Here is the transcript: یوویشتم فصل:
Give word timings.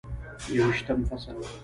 یوویشتم 0.55 1.05
فصل: 1.05 1.33